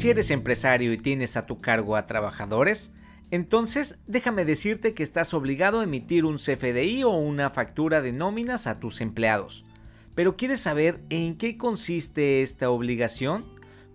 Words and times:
Si 0.00 0.08
eres 0.08 0.30
empresario 0.30 0.94
y 0.94 0.96
tienes 0.96 1.36
a 1.36 1.44
tu 1.44 1.60
cargo 1.60 1.94
a 1.94 2.06
trabajadores, 2.06 2.90
entonces 3.30 4.00
déjame 4.06 4.46
decirte 4.46 4.94
que 4.94 5.02
estás 5.02 5.34
obligado 5.34 5.80
a 5.80 5.84
emitir 5.84 6.24
un 6.24 6.38
CFDI 6.38 7.04
o 7.04 7.10
una 7.10 7.50
factura 7.50 8.00
de 8.00 8.10
nóminas 8.10 8.66
a 8.66 8.80
tus 8.80 9.02
empleados. 9.02 9.66
Pero 10.14 10.38
¿quieres 10.38 10.58
saber 10.58 11.02
en 11.10 11.36
qué 11.36 11.58
consiste 11.58 12.40
esta 12.40 12.70
obligación? 12.70 13.44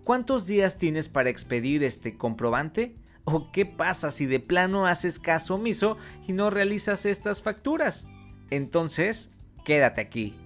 ¿Cuántos 0.04 0.46
días 0.46 0.78
tienes 0.78 1.08
para 1.08 1.28
expedir 1.28 1.82
este 1.82 2.16
comprobante? 2.16 2.94
¿O 3.24 3.50
qué 3.50 3.66
pasa 3.66 4.12
si 4.12 4.26
de 4.26 4.38
plano 4.38 4.86
haces 4.86 5.18
caso 5.18 5.56
omiso 5.56 5.98
y 6.28 6.34
no 6.34 6.50
realizas 6.50 7.04
estas 7.04 7.42
facturas? 7.42 8.06
Entonces, 8.50 9.34
quédate 9.64 10.02
aquí. 10.02 10.36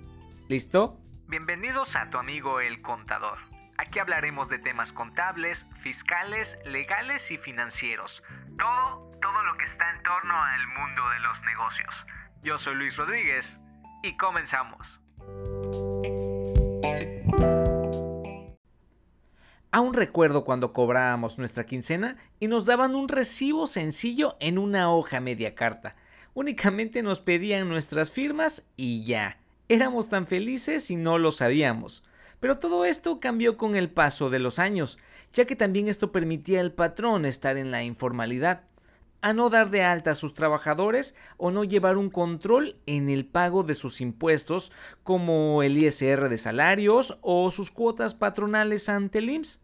¿Listo? 0.49 0.99
Bienvenidos 1.29 1.95
a 1.97 2.09
tu 2.09 2.17
amigo 2.17 2.61
el 2.61 2.81
contador. 2.81 3.50
Aquí 3.81 3.99
hablaremos 3.99 4.51
de 4.51 4.59
temas 4.59 4.93
contables, 4.93 5.65
fiscales, 5.81 6.59
legales 6.67 7.31
y 7.31 7.39
financieros. 7.39 8.23
Todo, 8.59 9.11
todo 9.23 9.43
lo 9.43 9.57
que 9.57 9.65
está 9.65 9.91
en 9.97 10.03
torno 10.03 10.35
al 10.35 10.67
mundo 10.67 11.03
de 11.09 11.21
los 11.21 11.41
negocios. 11.47 11.95
Yo 12.43 12.59
soy 12.59 12.75
Luis 12.75 12.95
Rodríguez 12.99 13.59
y 14.03 14.19
comenzamos. 14.19 15.01
Aún 19.73 19.95
recuerdo 19.95 20.45
cuando 20.45 20.75
cobrábamos 20.75 21.39
nuestra 21.39 21.65
quincena 21.65 22.19
y 22.39 22.49
nos 22.49 22.67
daban 22.67 22.95
un 22.95 23.09
recibo 23.09 23.67
sencillo 23.67 24.37
en 24.41 24.59
una 24.59 24.91
hoja 24.91 25.21
media 25.21 25.55
carta. 25.55 25.97
Únicamente 26.35 27.03
nos 27.03 27.21
pedían 27.21 27.71
nuestras 27.71 28.13
firmas 28.13 28.69
y 28.77 29.07
ya. 29.07 29.39
Éramos 29.71 30.11
tan 30.11 30.27
felices 30.27 30.91
y 30.91 30.97
no 30.97 31.17
lo 31.17 31.33
sabíamos. 31.33 32.05
Pero 32.41 32.59
todo 32.59 32.85
esto 32.85 33.21
cambió 33.21 33.57
con 33.57 33.77
el 33.77 33.91
paso 33.91 34.31
de 34.31 34.39
los 34.39 34.59
años, 34.59 34.99
ya 35.33 35.45
que 35.45 35.57
también 35.57 35.89
esto 35.89 36.11
permitía 36.11 36.61
al 36.61 36.73
patrón 36.73 37.27
estar 37.27 37.57
en 37.57 37.71
la 37.71 37.85
informalidad, 37.85 38.65
a 39.23 39.33
no 39.35 39.51
dar 39.51 39.71
de 39.71 39.83
alta 39.83 40.13
a 40.13 40.15
sus 40.15 40.33
trabajadores 40.33 41.15
o 41.37 41.51
no 41.51 41.65
llevar 41.65 41.99
un 41.99 42.09
control 42.09 42.77
en 42.87 43.11
el 43.11 43.27
pago 43.27 43.63
de 43.63 43.75
sus 43.75 44.01
impuestos 44.01 44.73
como 45.03 45.63
el 45.63 45.77
ISR 45.77 46.29
de 46.31 46.39
salarios 46.39 47.19
o 47.21 47.51
sus 47.51 47.71
cuotas 47.71 48.15
patronales 48.15 48.89
ante 48.89 49.19
el 49.19 49.31
IMSS. 49.31 49.61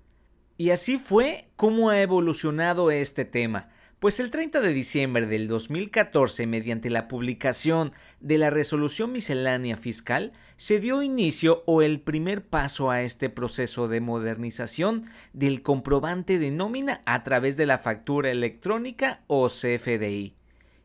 Y 0.59 0.71
así 0.71 0.99
fue 0.99 1.51
como 1.57 1.91
ha 1.91 2.01
evolucionado 2.01 2.91
este 2.91 3.25
tema. 3.25 3.71
Pues 3.99 4.21
el 4.21 4.31
30 4.31 4.61
de 4.61 4.75
diciembre 4.75 5.25
del 5.25 5.49
2014, 5.49 6.47
mediante 6.47 6.91
la 6.91 7.09
publicación 7.09 7.93
de 8.21 8.37
la 8.37 8.51
resolución 8.51 9.11
miscelánea 9.11 9.79
fiscal, 9.79 10.35
se 10.59 10.81
dio 10.81 11.03
inicio 11.03 11.63
o 11.65 11.81
el 11.81 12.01
primer 12.01 12.45
paso 12.45 12.91
a 12.91 13.01
este 13.01 13.31
proceso 13.31 13.89
de 13.89 14.03
modernización 14.03 15.07
del 15.33 15.63
comprobante 15.63 16.39
de 16.39 16.51
nómina 16.51 17.01
a 17.07 17.23
través 17.23 17.57
de 17.57 17.65
la 17.65 17.79
factura 17.79 18.31
electrónica 18.31 19.23
o 19.29 19.49
CFDI. 19.49 20.35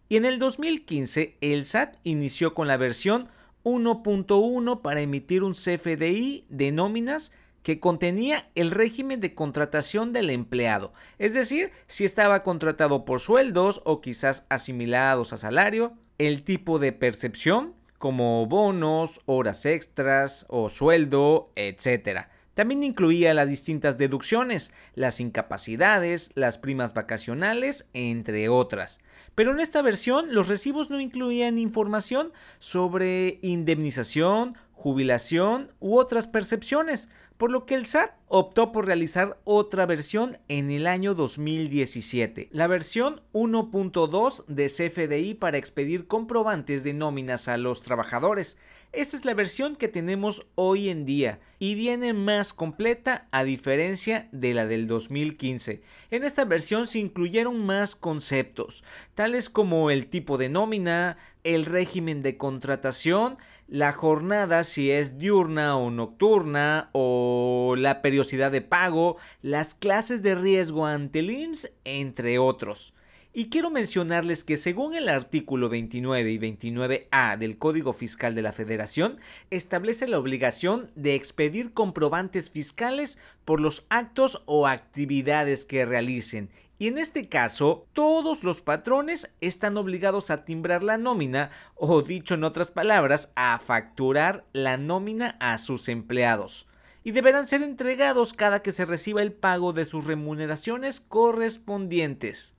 Y 0.07 0.15
en 0.15 0.23
el 0.23 0.39
2015 0.39 1.35
el 1.41 1.65
SAT 1.65 1.97
inició 2.03 2.53
con 2.53 2.69
la 2.69 2.77
versión 2.77 3.27
1.1 3.65 4.81
para 4.81 5.01
emitir 5.01 5.43
un 5.43 5.51
CFDI 5.51 6.45
de 6.47 6.71
nóminas 6.71 7.33
que 7.63 7.79
contenía 7.79 8.49
el 8.55 8.71
régimen 8.71 9.21
de 9.21 9.35
contratación 9.35 10.13
del 10.13 10.29
empleado, 10.29 10.93
es 11.19 11.33
decir, 11.33 11.71
si 11.87 12.05
estaba 12.05 12.43
contratado 12.43 13.05
por 13.05 13.19
sueldos 13.19 13.81
o 13.85 14.01
quizás 14.01 14.45
asimilados 14.49 15.33
a 15.33 15.37
salario, 15.37 15.93
el 16.17 16.43
tipo 16.43 16.79
de 16.79 16.91
percepción, 16.91 17.75
como 17.97 18.47
bonos, 18.47 19.21
horas 19.25 19.65
extras 19.65 20.45
o 20.49 20.69
sueldo, 20.69 21.51
etc. 21.55 22.27
También 22.53 22.83
incluía 22.83 23.33
las 23.33 23.47
distintas 23.47 23.97
deducciones, 23.97 24.73
las 24.93 25.19
incapacidades, 25.19 26.31
las 26.35 26.57
primas 26.57 26.93
vacacionales, 26.93 27.87
entre 27.93 28.49
otras. 28.49 28.99
Pero 29.35 29.51
en 29.51 29.61
esta 29.61 29.81
versión 29.81 30.33
los 30.33 30.49
recibos 30.49 30.89
no 30.89 30.99
incluían 30.99 31.57
información 31.57 32.33
sobre 32.59 33.39
indemnización, 33.41 34.57
jubilación 34.81 35.71
u 35.79 35.99
otras 35.99 36.27
percepciones, 36.27 37.07
por 37.37 37.51
lo 37.51 37.65
que 37.65 37.75
el 37.75 37.85
SAT 37.85 38.11
optó 38.27 38.71
por 38.71 38.87
realizar 38.87 39.39
otra 39.43 39.85
versión 39.85 40.39
en 40.47 40.71
el 40.71 40.87
año 40.87 41.13
2017, 41.13 42.49
la 42.51 42.65
versión 42.65 43.21
1.2 43.33 44.45
de 44.47 44.65
CFDI 44.67 45.35
para 45.35 45.57
expedir 45.57 46.07
comprobantes 46.07 46.83
de 46.83 46.93
nóminas 46.93 47.47
a 47.47 47.57
los 47.57 47.83
trabajadores. 47.83 48.57
Esta 48.91 49.17
es 49.17 49.25
la 49.25 49.33
versión 49.33 49.75
que 49.75 49.87
tenemos 49.87 50.45
hoy 50.55 50.89
en 50.89 51.05
día 51.05 51.39
y 51.59 51.75
viene 51.75 52.13
más 52.13 52.53
completa 52.53 53.27
a 53.31 53.43
diferencia 53.43 54.29
de 54.31 54.53
la 54.53 54.65
del 54.65 54.87
2015. 54.87 55.81
En 56.09 56.23
esta 56.23 56.43
versión 56.45 56.87
se 56.87 56.99
incluyeron 56.99 57.65
más 57.65 57.95
conceptos, 57.95 58.83
tales 59.15 59.49
como 59.49 59.91
el 59.91 60.07
tipo 60.07 60.37
de 60.37 60.49
nómina, 60.49 61.17
el 61.43 61.65
régimen 61.65 62.21
de 62.21 62.37
contratación, 62.37 63.37
la 63.71 63.93
jornada 63.93 64.65
si 64.65 64.91
es 64.91 65.17
diurna 65.17 65.77
o 65.77 65.89
nocturna 65.91 66.89
o 66.91 67.75
la 67.77 68.01
periodicidad 68.01 68.51
de 68.51 68.59
pago, 68.59 69.15
las 69.41 69.75
clases 69.75 70.21
de 70.21 70.35
riesgo 70.35 70.85
ante 70.85 71.19
el 71.19 71.31
IMSS, 71.31 71.71
entre 71.85 72.37
otros. 72.37 72.93
Y 73.31 73.45
quiero 73.47 73.71
mencionarles 73.71 74.43
que 74.43 74.57
según 74.57 74.93
el 74.93 75.07
artículo 75.07 75.69
29 75.69 76.29
y 76.33 76.37
29A 76.37 77.37
del 77.37 77.57
Código 77.57 77.93
Fiscal 77.93 78.35
de 78.35 78.41
la 78.41 78.51
Federación, 78.51 79.21
establece 79.51 80.05
la 80.05 80.19
obligación 80.19 80.91
de 80.95 81.15
expedir 81.15 81.71
comprobantes 81.71 82.51
fiscales 82.51 83.17
por 83.45 83.61
los 83.61 83.85
actos 83.87 84.43
o 84.47 84.67
actividades 84.67 85.65
que 85.65 85.85
realicen. 85.85 86.49
Y 86.81 86.87
en 86.87 86.97
este 86.97 87.29
caso, 87.29 87.85
todos 87.93 88.43
los 88.43 88.61
patrones 88.61 89.31
están 89.39 89.77
obligados 89.77 90.31
a 90.31 90.45
timbrar 90.45 90.81
la 90.81 90.97
nómina 90.97 91.51
o 91.75 92.01
dicho 92.01 92.33
en 92.33 92.43
otras 92.43 92.71
palabras, 92.71 93.31
a 93.35 93.59
facturar 93.59 94.45
la 94.51 94.77
nómina 94.77 95.37
a 95.39 95.59
sus 95.59 95.89
empleados 95.89 96.65
y 97.03 97.11
deberán 97.11 97.45
ser 97.45 97.61
entregados 97.61 98.33
cada 98.33 98.63
que 98.63 98.71
se 98.71 98.85
reciba 98.85 99.21
el 99.21 99.31
pago 99.31 99.73
de 99.73 99.85
sus 99.85 100.07
remuneraciones 100.07 101.01
correspondientes. 101.01 102.55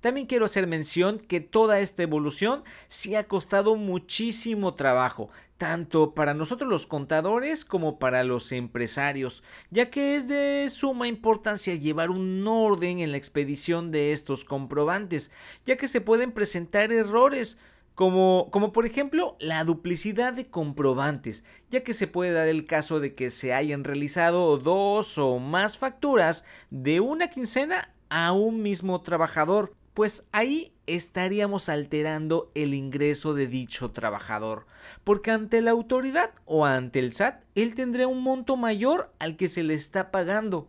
También 0.00 0.26
quiero 0.26 0.46
hacer 0.46 0.66
mención 0.66 1.18
que 1.18 1.40
toda 1.40 1.80
esta 1.80 2.02
evolución 2.02 2.64
sí 2.88 3.14
ha 3.14 3.28
costado 3.28 3.76
muchísimo 3.76 4.74
trabajo, 4.74 5.30
tanto 5.58 6.14
para 6.14 6.32
nosotros 6.32 6.70
los 6.70 6.86
contadores 6.86 7.64
como 7.64 7.98
para 7.98 8.24
los 8.24 8.50
empresarios, 8.52 9.42
ya 9.70 9.90
que 9.90 10.16
es 10.16 10.26
de 10.26 10.66
suma 10.70 11.06
importancia 11.06 11.74
llevar 11.74 12.10
un 12.10 12.46
orden 12.46 13.00
en 13.00 13.10
la 13.10 13.18
expedición 13.18 13.90
de 13.90 14.12
estos 14.12 14.44
comprobantes, 14.44 15.30
ya 15.64 15.76
que 15.76 15.86
se 15.86 16.00
pueden 16.00 16.32
presentar 16.32 16.92
errores, 16.92 17.58
como, 17.94 18.48
como, 18.50 18.72
por 18.72 18.86
ejemplo 18.86 19.36
la 19.40 19.62
duplicidad 19.64 20.32
de 20.32 20.48
comprobantes, 20.48 21.44
ya 21.68 21.82
que 21.82 21.92
se 21.92 22.06
puede 22.06 22.32
dar 22.32 22.48
el 22.48 22.66
caso 22.66 22.98
de 22.98 23.14
que 23.14 23.28
se 23.28 23.52
hayan 23.52 23.84
realizado 23.84 24.56
dos 24.56 25.18
o 25.18 25.38
más 25.38 25.76
facturas 25.76 26.46
de 26.70 27.00
una 27.00 27.28
quincena 27.28 27.92
a 28.08 28.32
un 28.32 28.62
mismo 28.62 29.02
trabajador, 29.02 29.74
pues 29.94 30.24
ahí 30.32 30.72
estaríamos 30.86 31.68
alterando 31.68 32.50
el 32.54 32.74
ingreso 32.74 33.34
de 33.34 33.46
dicho 33.46 33.90
trabajador, 33.90 34.66
porque 35.04 35.30
ante 35.30 35.60
la 35.60 35.70
autoridad 35.70 36.32
o 36.44 36.66
ante 36.66 36.98
el 36.98 37.12
SAT, 37.12 37.42
él 37.54 37.74
tendrá 37.74 38.06
un 38.06 38.22
monto 38.22 38.56
mayor 38.56 39.12
al 39.18 39.36
que 39.36 39.48
se 39.48 39.62
le 39.62 39.74
está 39.74 40.10
pagando. 40.10 40.68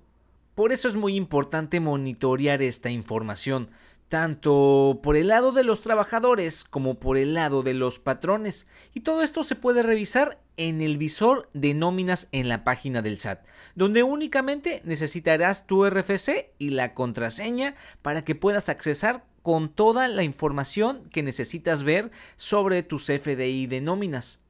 Por 0.56 0.72
eso 0.72 0.88
es 0.88 0.96
muy 0.96 1.16
importante 1.16 1.80
monitorear 1.80 2.62
esta 2.62 2.90
información, 2.90 3.70
tanto 4.10 5.00
por 5.02 5.16
el 5.16 5.30
lado 5.30 5.54
de 5.54 5.64
los 5.64 5.82
trabajadores 5.82 6.66
como 6.66 7.00
por 7.00 7.18
el 7.18 7.34
lado 7.34 7.64
de 7.64 7.74
los 7.74 8.00
patrones. 8.00 8.68
Y 8.94 9.00
todo 9.02 9.24
esto 9.24 9.44
se 9.44 9.56
puede 9.56 9.84
revisar 9.84 10.40
en 10.68 10.82
el 10.82 11.00
visor 11.00 11.50
de 11.54 11.74
nóminas 11.74 12.28
en 12.32 12.48
la 12.48 12.64
página 12.64 13.02
del 13.02 13.18
SAT, 13.18 13.44
donde 13.74 14.04
únicamente 14.04 14.82
necesitarás 14.86 15.66
tu 15.66 15.90
RFC 15.90 16.52
y 16.60 16.70
la 16.70 16.94
contraseña 16.94 17.74
para 18.04 18.24
que 18.24 18.36
puedas 18.36 18.70
accesar 18.70 19.26
con 19.42 19.70
toda 19.70 20.08
la 20.08 20.24
información 20.24 21.10
que 21.12 21.24
necesitas 21.24 21.82
ver 21.82 22.12
sobre 22.36 22.84
tu 22.84 22.98
CFDI 22.98 23.66
de 23.66 23.82
nóminas. 23.82 24.44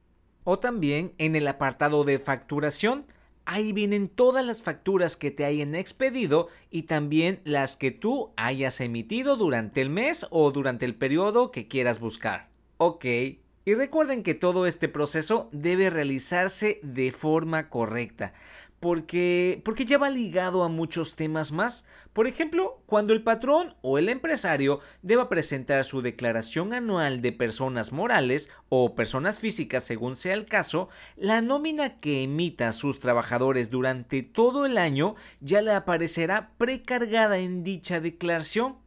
O 0.44 0.58
también 0.58 1.14
en 1.16 1.34
el 1.34 1.48
apartado 1.48 2.04
de 2.04 2.18
facturación, 2.18 3.06
ahí 3.46 3.72
vienen 3.72 4.08
todas 4.08 4.44
las 4.44 4.60
facturas 4.60 5.16
que 5.16 5.30
te 5.30 5.46
hayan 5.46 5.74
expedido 5.74 6.48
y 6.70 6.82
también 6.82 7.40
las 7.44 7.78
que 7.78 7.90
tú 7.90 8.32
hayas 8.36 8.82
emitido 8.82 9.36
durante 9.36 9.80
el 9.80 9.88
mes 9.88 10.26
o 10.28 10.50
durante 10.50 10.84
el 10.84 10.94
periodo 10.94 11.50
que 11.50 11.68
quieras 11.68 12.00
buscar. 12.00 12.50
Ok, 12.76 13.06
y 13.64 13.74
recuerden 13.74 14.22
que 14.22 14.34
todo 14.34 14.66
este 14.66 14.88
proceso 14.88 15.48
debe 15.52 15.90
realizarse 15.90 16.80
de 16.82 17.12
forma 17.12 17.68
correcta, 17.68 18.32
porque, 18.80 19.62
porque 19.64 19.84
ya 19.84 19.96
va 19.96 20.10
ligado 20.10 20.64
a 20.64 20.68
muchos 20.68 21.14
temas 21.14 21.52
más. 21.52 21.86
Por 22.12 22.26
ejemplo, 22.26 22.82
cuando 22.86 23.12
el 23.12 23.22
patrón 23.22 23.76
o 23.80 23.96
el 23.96 24.08
empresario 24.08 24.80
deba 25.02 25.28
presentar 25.28 25.84
su 25.84 26.02
declaración 26.02 26.74
anual 26.74 27.22
de 27.22 27.30
personas 27.30 27.92
morales 27.92 28.50
o 28.68 28.96
personas 28.96 29.38
físicas 29.38 29.84
según 29.84 30.16
sea 30.16 30.34
el 30.34 30.46
caso, 30.46 30.88
la 31.16 31.42
nómina 31.42 32.00
que 32.00 32.24
emita 32.24 32.66
a 32.66 32.72
sus 32.72 32.98
trabajadores 32.98 33.70
durante 33.70 34.24
todo 34.24 34.66
el 34.66 34.76
año 34.76 35.14
ya 35.40 35.62
le 35.62 35.72
aparecerá 35.72 36.50
precargada 36.58 37.38
en 37.38 37.62
dicha 37.62 38.00
declaración 38.00 38.82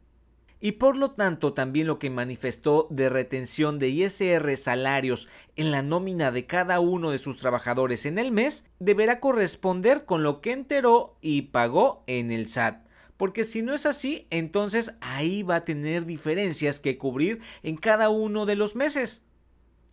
y 0.65 0.71
por 0.71 0.97
lo 0.97 1.11
tanto 1.11 1.53
también 1.53 1.85
lo 1.85 1.99
que 1.99 2.09
manifestó 2.09 2.87
de 2.89 3.07
retención 3.07 3.77
de 3.77 3.89
ISR 3.89 4.57
salarios 4.57 5.27
en 5.55 5.69
la 5.69 5.83
nómina 5.83 6.31
de 6.31 6.47
cada 6.47 6.79
uno 6.79 7.11
de 7.11 7.19
sus 7.19 7.37
trabajadores 7.37 8.07
en 8.07 8.17
el 8.17 8.31
mes 8.31 8.65
deberá 8.79 9.19
corresponder 9.19 10.05
con 10.05 10.23
lo 10.23 10.41
que 10.41 10.53
enteró 10.53 11.19
y 11.21 11.43
pagó 11.43 12.03
en 12.07 12.31
el 12.31 12.47
SAT. 12.47 12.83
Porque 13.15 13.43
si 13.43 13.61
no 13.61 13.75
es 13.75 13.85
así, 13.85 14.25
entonces 14.31 14.95
ahí 15.01 15.43
va 15.43 15.57
a 15.57 15.65
tener 15.65 16.07
diferencias 16.07 16.79
que 16.79 16.97
cubrir 16.97 17.41
en 17.61 17.77
cada 17.77 18.09
uno 18.09 18.47
de 18.47 18.55
los 18.55 18.75
meses. 18.75 19.23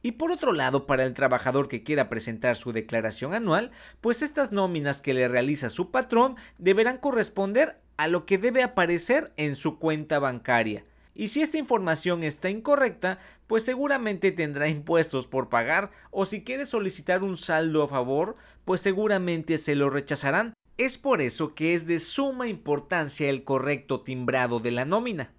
Y 0.00 0.12
por 0.12 0.32
otro 0.32 0.52
lado, 0.52 0.86
para 0.86 1.04
el 1.04 1.12
trabajador 1.12 1.68
que 1.68 1.82
quiera 1.82 2.08
presentar 2.08 2.56
su 2.56 2.72
declaración 2.72 3.34
anual, 3.34 3.72
pues 4.00 4.22
estas 4.22 4.52
nóminas 4.52 5.02
que 5.02 5.12
le 5.12 5.28
realiza 5.28 5.68
su 5.68 5.90
patrón 5.90 6.36
deberán 6.56 6.96
corresponder 6.96 7.78
a 8.02 8.08
lo 8.08 8.26
que 8.26 8.36
debe 8.36 8.64
aparecer 8.64 9.32
en 9.36 9.54
su 9.54 9.78
cuenta 9.78 10.18
bancaria. 10.18 10.82
Y 11.14 11.28
si 11.28 11.40
esta 11.40 11.58
información 11.58 12.24
está 12.24 12.50
incorrecta, 12.50 13.20
pues 13.46 13.64
seguramente 13.64 14.32
tendrá 14.32 14.66
impuestos 14.66 15.28
por 15.28 15.48
pagar 15.48 15.92
o 16.10 16.24
si 16.24 16.42
quiere 16.42 16.66
solicitar 16.66 17.22
un 17.22 17.36
saldo 17.36 17.84
a 17.84 17.86
favor, 17.86 18.34
pues 18.64 18.80
seguramente 18.80 19.56
se 19.56 19.76
lo 19.76 19.88
rechazarán. 19.88 20.52
Es 20.78 20.98
por 20.98 21.20
eso 21.20 21.54
que 21.54 21.74
es 21.74 21.86
de 21.86 22.00
suma 22.00 22.48
importancia 22.48 23.30
el 23.30 23.44
correcto 23.44 24.00
timbrado 24.00 24.58
de 24.58 24.72
la 24.72 24.84
nómina. 24.84 25.32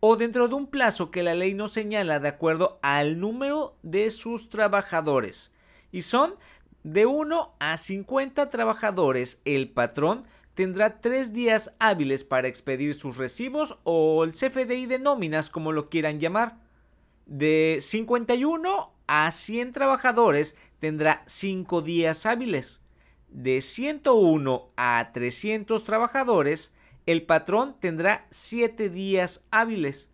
o 0.00 0.16
dentro 0.16 0.48
de 0.48 0.54
un 0.54 0.66
plazo 0.66 1.10
que 1.10 1.22
la 1.22 1.34
ley 1.34 1.54
no 1.54 1.68
señala 1.68 2.18
de 2.18 2.28
acuerdo 2.28 2.78
al 2.82 3.20
número 3.20 3.76
de 3.82 4.10
sus 4.10 4.48
trabajadores. 4.48 5.52
Y 5.92 6.02
son 6.02 6.34
de 6.82 7.04
1 7.04 7.54
a 7.58 7.76
50 7.76 8.48
trabajadores. 8.48 9.42
El 9.44 9.68
patrón 9.68 10.24
tendrá 10.60 11.00
tres 11.00 11.32
días 11.32 11.74
hábiles 11.78 12.22
para 12.22 12.46
expedir 12.46 12.92
sus 12.92 13.16
recibos 13.16 13.78
o 13.82 14.24
el 14.24 14.32
CFDI 14.32 14.84
de 14.84 14.98
nóminas, 14.98 15.48
como 15.48 15.72
lo 15.72 15.88
quieran 15.88 16.20
llamar. 16.20 16.58
De 17.24 17.78
51 17.80 18.92
a 19.06 19.30
100 19.30 19.72
trabajadores 19.72 20.58
tendrá 20.78 21.22
5 21.24 21.80
días 21.80 22.26
hábiles. 22.26 22.82
De 23.30 23.62
101 23.62 24.70
a 24.76 25.10
300 25.14 25.82
trabajadores, 25.82 26.74
el 27.06 27.22
patrón 27.22 27.74
tendrá 27.80 28.26
7 28.28 28.90
días 28.90 29.46
hábiles. 29.50 30.10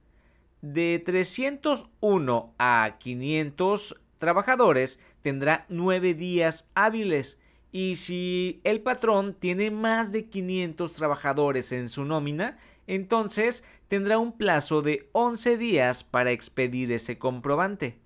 De 0.62 1.02
301 1.04 2.54
a 2.56 2.96
500 3.00 4.00
trabajadores 4.18 5.00
tendrá 5.22 5.66
9 5.68 6.14
días 6.14 6.70
hábiles. 6.76 7.40
Y 7.72 7.96
si 7.96 8.60
el 8.64 8.80
patrón 8.80 9.34
tiene 9.38 9.70
más 9.70 10.12
de 10.12 10.28
500 10.28 10.92
trabajadores 10.92 11.72
en 11.72 11.88
su 11.88 12.04
nómina, 12.04 12.56
entonces 12.86 13.64
tendrá 13.88 14.18
un 14.18 14.32
plazo 14.32 14.82
de 14.82 15.08
11 15.12 15.56
días 15.58 16.04
para 16.04 16.30
expedir 16.30 16.92
ese 16.92 17.18
comprobante. 17.18 17.98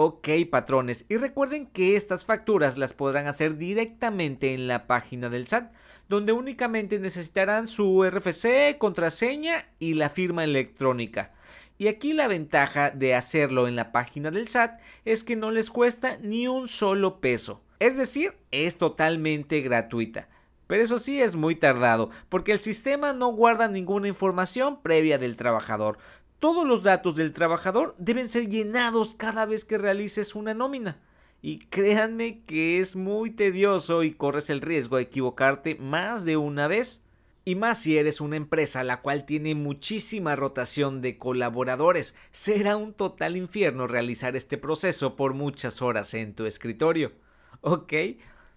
Ok, 0.00 0.28
patrones, 0.48 1.06
y 1.08 1.16
recuerden 1.16 1.66
que 1.66 1.96
estas 1.96 2.24
facturas 2.24 2.78
las 2.78 2.94
podrán 2.94 3.26
hacer 3.26 3.56
directamente 3.56 4.54
en 4.54 4.68
la 4.68 4.86
página 4.86 5.28
del 5.28 5.48
SAT, 5.48 5.72
donde 6.08 6.32
únicamente 6.32 7.00
necesitarán 7.00 7.66
su 7.66 8.08
RFC, 8.08 8.78
contraseña 8.78 9.66
y 9.80 9.94
la 9.94 10.08
firma 10.08 10.44
electrónica. 10.44 11.34
Y 11.78 11.88
aquí 11.88 12.12
la 12.12 12.28
ventaja 12.28 12.90
de 12.90 13.16
hacerlo 13.16 13.66
en 13.66 13.74
la 13.74 13.90
página 13.90 14.30
del 14.30 14.46
SAT 14.46 14.80
es 15.04 15.24
que 15.24 15.34
no 15.34 15.50
les 15.50 15.68
cuesta 15.68 16.16
ni 16.18 16.46
un 16.46 16.68
solo 16.68 17.20
peso. 17.20 17.64
Es 17.78 17.96
decir, 17.96 18.34
es 18.50 18.76
totalmente 18.76 19.60
gratuita. 19.60 20.28
Pero 20.66 20.82
eso 20.82 20.98
sí 20.98 21.20
es 21.20 21.34
muy 21.34 21.54
tardado, 21.54 22.10
porque 22.28 22.52
el 22.52 22.60
sistema 22.60 23.12
no 23.14 23.28
guarda 23.28 23.68
ninguna 23.68 24.08
información 24.08 24.82
previa 24.82 25.16
del 25.16 25.36
trabajador. 25.36 25.98
Todos 26.40 26.66
los 26.66 26.82
datos 26.82 27.16
del 27.16 27.32
trabajador 27.32 27.94
deben 27.98 28.28
ser 28.28 28.48
llenados 28.48 29.14
cada 29.14 29.46
vez 29.46 29.64
que 29.64 29.78
realices 29.78 30.34
una 30.34 30.54
nómina. 30.54 31.00
Y 31.40 31.60
créanme 31.60 32.42
que 32.44 32.80
es 32.80 32.96
muy 32.96 33.30
tedioso 33.30 34.02
y 34.02 34.12
corres 34.12 34.50
el 34.50 34.60
riesgo 34.60 34.96
de 34.96 35.04
equivocarte 35.04 35.76
más 35.76 36.24
de 36.24 36.36
una 36.36 36.68
vez. 36.68 37.02
Y 37.44 37.54
más 37.54 37.80
si 37.80 37.96
eres 37.96 38.20
una 38.20 38.36
empresa 38.36 38.84
la 38.84 39.00
cual 39.00 39.24
tiene 39.24 39.54
muchísima 39.54 40.36
rotación 40.36 41.00
de 41.00 41.16
colaboradores, 41.16 42.14
será 42.30 42.76
un 42.76 42.92
total 42.92 43.38
infierno 43.38 43.86
realizar 43.86 44.36
este 44.36 44.58
proceso 44.58 45.16
por 45.16 45.32
muchas 45.32 45.80
horas 45.80 46.12
en 46.12 46.34
tu 46.34 46.44
escritorio. 46.44 47.12
¿Ok? 47.60 47.92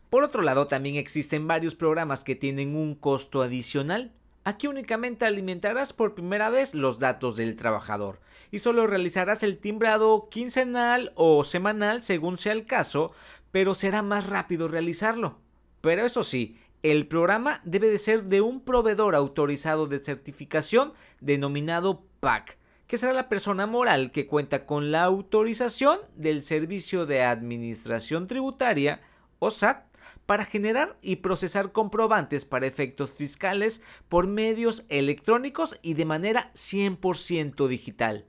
Por 0.09 0.23
otro 0.23 0.41
lado, 0.41 0.67
también 0.67 0.95
existen 0.95 1.47
varios 1.47 1.75
programas 1.75 2.23
que 2.23 2.35
tienen 2.35 2.75
un 2.75 2.95
costo 2.95 3.41
adicional. 3.41 4.11
Aquí 4.43 4.67
únicamente 4.67 5.25
alimentarás 5.25 5.93
por 5.93 6.15
primera 6.15 6.49
vez 6.49 6.73
los 6.73 6.99
datos 6.99 7.35
del 7.35 7.55
trabajador 7.55 8.19
y 8.49 8.59
solo 8.59 8.87
realizarás 8.87 9.43
el 9.43 9.59
timbrado 9.59 10.29
quincenal 10.29 11.13
o 11.15 11.43
semanal 11.43 12.01
según 12.01 12.37
sea 12.37 12.53
el 12.53 12.65
caso, 12.65 13.13
pero 13.51 13.75
será 13.75 14.01
más 14.01 14.27
rápido 14.27 14.67
realizarlo. 14.67 15.37
Pero 15.81 16.05
eso 16.05 16.23
sí, 16.23 16.57
el 16.83 17.07
programa 17.07 17.61
debe 17.63 17.87
de 17.87 17.99
ser 17.99 18.23
de 18.23 18.41
un 18.41 18.61
proveedor 18.61 19.13
autorizado 19.15 19.85
de 19.85 19.99
certificación 19.99 20.93
denominado 21.19 22.03
PAC, 22.19 22.57
que 22.91 22.97
será 22.97 23.13
la 23.13 23.29
persona 23.29 23.67
moral 23.67 24.11
que 24.11 24.27
cuenta 24.27 24.65
con 24.65 24.91
la 24.91 25.03
autorización 25.03 26.01
del 26.17 26.41
Servicio 26.41 27.05
de 27.05 27.23
Administración 27.23 28.27
Tributaria 28.27 28.99
o 29.39 29.49
SAT 29.49 29.85
para 30.25 30.43
generar 30.43 30.97
y 31.01 31.15
procesar 31.15 31.71
comprobantes 31.71 32.43
para 32.43 32.67
efectos 32.67 33.15
fiscales 33.15 33.81
por 34.09 34.27
medios 34.27 34.83
electrónicos 34.89 35.79
y 35.81 35.93
de 35.93 36.03
manera 36.03 36.51
100% 36.53 37.65
digital. 37.69 38.25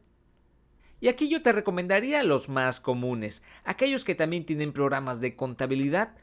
Y 1.01 1.09
aquí 1.09 1.29
yo 1.29 1.43
te 1.43 1.51
recomendaría 1.51 2.23
los 2.23 2.49
más 2.49 2.79
comunes, 2.79 3.43
aquellos 3.65 4.05
que 4.05 4.15
también 4.15 4.47
tienen 4.47 4.73
programas 4.73 5.21
de 5.21 5.35
contabilidad, 5.35 6.15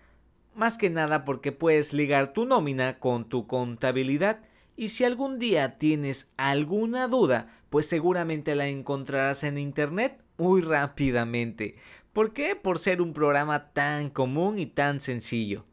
más 0.56 0.78
que 0.78 0.90
nada 0.90 1.26
porque 1.26 1.52
puedes 1.52 1.92
ligar 1.92 2.32
tu 2.32 2.46
nómina 2.46 3.00
con 3.00 3.28
tu 3.28 3.48
contabilidad 3.48 4.40
y 4.80 4.88
si 4.88 5.04
algún 5.04 5.40
día 5.40 5.78
tienes 5.78 6.32
alguna 6.38 7.10
duda, 7.10 7.50
pues 7.70 7.86
seguramente 7.86 8.56
la 8.56 8.68
encontrarás 8.68 9.44
en 9.44 9.58
internet 9.58 10.24
muy 10.38 10.62
rápidamente. 10.62 11.76
¿Por 12.14 12.32
qué? 12.32 12.56
Por 12.56 12.80
ser 12.80 13.02
un 13.02 13.12
programa 13.12 13.74
tan 13.74 14.10
común 14.10 14.58
y 14.58 14.68
tan 14.68 15.02
sencillo. 15.02 15.66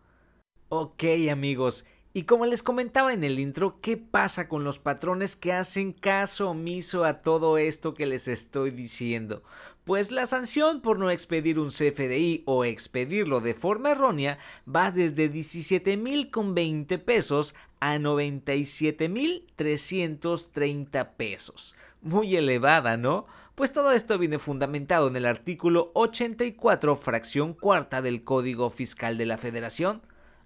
Ok 0.70 1.04
amigos, 1.30 1.86
y 2.16 2.22
como 2.22 2.46
les 2.46 2.62
comentaba 2.62 3.12
en 3.12 3.24
el 3.24 3.38
intro, 3.38 3.78
¿qué 3.82 3.98
pasa 3.98 4.48
con 4.48 4.64
los 4.64 4.78
patrones 4.78 5.36
que 5.36 5.52
hacen 5.52 5.92
caso 5.92 6.48
omiso 6.48 7.04
a 7.04 7.20
todo 7.20 7.58
esto 7.58 7.92
que 7.92 8.06
les 8.06 8.26
estoy 8.26 8.70
diciendo? 8.70 9.42
Pues 9.84 10.10
la 10.10 10.24
sanción 10.24 10.80
por 10.80 10.98
no 10.98 11.10
expedir 11.10 11.58
un 11.58 11.68
CFDI 11.68 12.42
o 12.46 12.64
expedirlo 12.64 13.40
de 13.40 13.52
forma 13.52 13.90
errónea 13.90 14.38
va 14.66 14.92
desde 14.92 15.28
17 15.28 15.98
mil 15.98 16.30
con 16.30 16.54
20 16.54 16.96
pesos 16.96 17.54
a 17.80 17.98
97 17.98 19.10
mil 19.10 19.46
330 19.56 21.18
pesos. 21.18 21.76
Muy 22.00 22.34
elevada, 22.34 22.96
¿no? 22.96 23.26
Pues 23.54 23.74
todo 23.74 23.92
esto 23.92 24.16
viene 24.16 24.38
fundamentado 24.38 25.08
en 25.08 25.16
el 25.16 25.26
artículo 25.26 25.90
84, 25.92 26.96
fracción 26.96 27.52
cuarta 27.52 28.00
del 28.00 28.24
Código 28.24 28.70
Fiscal 28.70 29.18
de 29.18 29.26
la 29.26 29.36
Federación. 29.36 30.00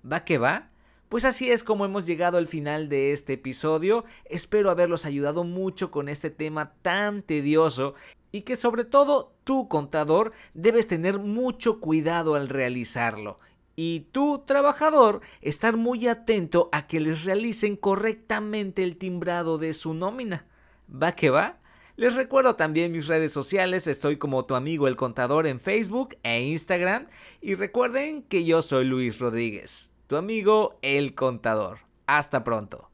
¿Va 0.04 0.24
que 0.24 0.38
va? 0.38 0.69
Pues 1.10 1.24
así 1.24 1.50
es 1.50 1.64
como 1.64 1.84
hemos 1.84 2.06
llegado 2.06 2.38
al 2.38 2.46
final 2.46 2.88
de 2.88 3.10
este 3.10 3.32
episodio. 3.32 4.04
Espero 4.26 4.70
haberlos 4.70 5.04
ayudado 5.04 5.42
mucho 5.42 5.90
con 5.90 6.08
este 6.08 6.30
tema 6.30 6.72
tan 6.82 7.22
tedioso 7.22 7.94
y 8.30 8.42
que 8.42 8.54
sobre 8.54 8.84
todo 8.84 9.34
tú, 9.42 9.66
contador, 9.66 10.30
debes 10.54 10.86
tener 10.86 11.18
mucho 11.18 11.80
cuidado 11.80 12.36
al 12.36 12.48
realizarlo. 12.48 13.40
Y 13.74 14.06
tú, 14.12 14.44
trabajador, 14.46 15.20
estar 15.40 15.76
muy 15.76 16.06
atento 16.06 16.68
a 16.70 16.86
que 16.86 17.00
les 17.00 17.24
realicen 17.24 17.74
correctamente 17.74 18.84
el 18.84 18.96
timbrado 18.96 19.58
de 19.58 19.72
su 19.72 19.94
nómina. 19.94 20.46
¿Va 20.88 21.16
que 21.16 21.30
va? 21.30 21.58
Les 21.96 22.14
recuerdo 22.14 22.54
también 22.54 22.92
mis 22.92 23.08
redes 23.08 23.32
sociales, 23.32 23.88
estoy 23.88 24.16
como 24.16 24.44
tu 24.44 24.54
amigo 24.54 24.86
el 24.86 24.94
contador 24.94 25.48
en 25.48 25.58
Facebook 25.58 26.16
e 26.22 26.40
Instagram 26.42 27.08
y 27.40 27.56
recuerden 27.56 28.22
que 28.22 28.44
yo 28.44 28.62
soy 28.62 28.84
Luis 28.84 29.18
Rodríguez, 29.18 29.92
tu 30.10 30.16
amigo 30.16 30.76
el 30.82 31.14
contador. 31.14 31.78
Hasta 32.08 32.42
pronto. 32.42 32.89